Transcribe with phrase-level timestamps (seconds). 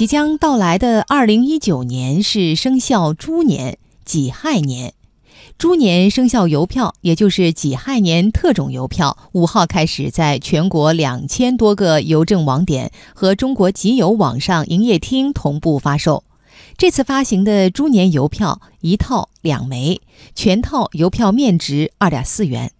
[0.00, 4.94] 即将到来的二零一九年是生肖猪年，己亥年。
[5.58, 16.24] 猪年生肖邮票，也就是己亥年特种邮票，五号开始在全国两千多个邮政网点和中国集邮网上营业厅同步发售。
[16.78, 20.00] 这次发行的猪年邮票一套两枚，
[20.34, 22.72] 全套邮票面值二点四元。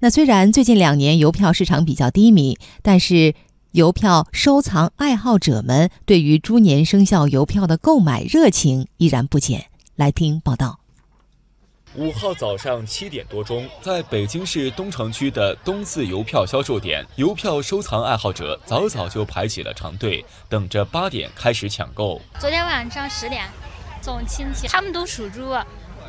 [0.00, 3.34] 那虽然最近两年邮票市场比较低迷，但是
[3.76, 9.66] 邮票收藏爱好者们对于猪年生肖邮票的购买热情依然不减。
[9.96, 10.80] 来听报道。
[11.94, 22.18] 五号早上七点多钟，在北京市东城区的东四邮票销售点，邮票收藏爱好者早早就排起了长队，等着八点开始抢购。
[22.40, 23.44] 昨天晚上十点
[24.00, 25.54] 送亲戚，他们都属猪，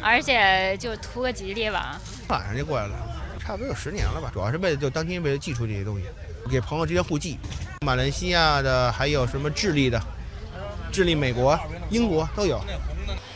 [0.02, 2.00] 而且就图个吉利吧。
[2.30, 3.07] 晚上就过来了，
[3.48, 4.30] 差不多有十年了吧。
[4.34, 6.04] 主要是为了就当天为了寄出这些东西，
[6.52, 7.38] 给朋友之间互寄。
[7.86, 9.98] 马来西亚的，还有什么智利的，
[10.92, 11.58] 智利、美国、
[11.90, 12.60] 英国都有。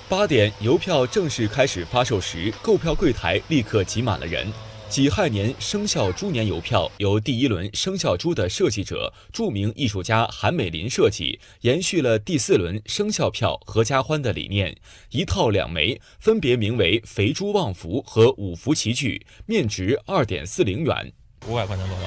[0.10, 4.52] 八点邮票正式开始发售时，购票柜台立刻挤满了人。
[4.92, 14.76] 己亥年生肖猪年邮票由第一轮生肖猪的设计者、著名艺术家韩美林设计，延续了第四轮生肖票合家欢的理念，
[15.12, 21.14] 一套两枚，分别名为“肥猪旺福”和“五福齐聚”，面值二点四零元，
[21.48, 22.04] 五百块钱左右。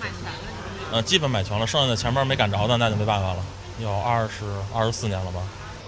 [0.00, 0.30] 买全了？
[0.94, 3.46] 嗯，基本买全了，剩下的前面没赶着的那就没办法了。
[3.80, 5.40] 有二十二十四年了吧？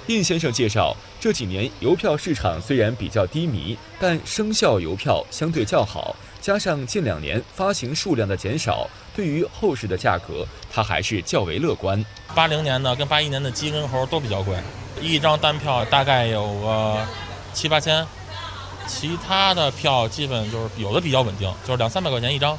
[0.09, 12.05] 印先生介绍，这几年邮票市场虽然比较低迷，但生肖邮票相对较好，加上近两年发行数量的减少，对于后市的价格，他还是较为乐观。
[12.37, 14.57] 八零年的跟八一年的鸡跟猴都比较贵，
[15.01, 16.99] 一张单票大概有个
[17.53, 18.07] 七八千，
[18.87, 22.57] 其他的票基本就是有的比较稳定，就是两三百块钱一张。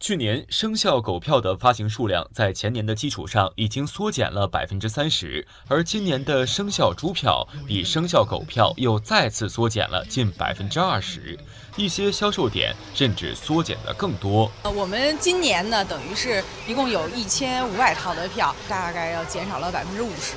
[0.00, 11.38] 去年生肖狗票的发行数量在前年的基础上已经缩减了百分之三十，而今年的生肖猪票比生肖狗票又再次缩减了近百分之二十，
[11.76, 14.50] 一些销售点甚至缩减的更多。
[14.62, 20.36] 呃，我们今年呢，等于是一共有一千五百套的票，大概要减少了百分之五十。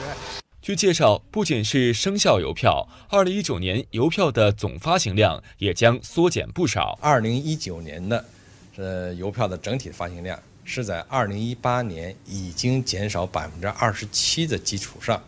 [0.62, 7.00] 据介绍，不仅是生肖邮票，二零一九年邮票的总发行量也将缩减不少。
[7.02, 8.26] 二零一九年的。
[8.76, 15.22] 呃，邮票的整体发行量是在二零一八年已经减少百分之二十七的基础上，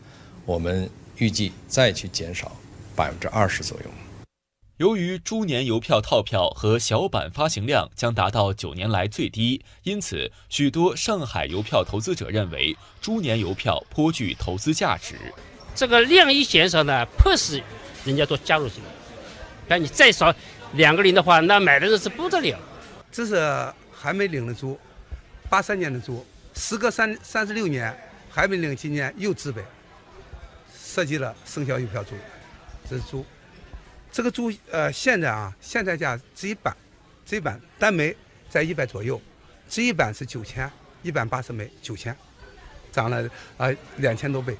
[0.45, 2.51] 我们预计再去减少
[2.95, 3.85] 百分之二十左右。
[4.77, 15.15] 由于猪年邮票套票和小版发行量将达到九年来最低，因此许多上海邮票投资者认为猪年邮票颇具投资价值。
[15.75, 17.61] 这个量一减少呢，迫使
[18.03, 18.89] 人家都加入进来。
[19.67, 20.33] 但你再少
[20.73, 22.57] 两个零的话，那买的人是不得了。
[23.15, 24.77] 这是还没领的猪，
[25.49, 27.97] 八三年的猪，时隔三三十六年，
[28.29, 29.63] 还没领，今年又自备，
[30.77, 32.13] 设计了生肖邮票猪，
[32.89, 33.25] 这是猪，
[34.11, 36.75] 这个猪呃现在啊现在价这一版，
[37.25, 38.13] 这一版单枚
[38.49, 39.21] 在一百左右，
[39.69, 40.69] 这一版是九千，
[41.01, 42.13] 一百八十枚九千，
[42.91, 44.57] 涨了啊两千多倍。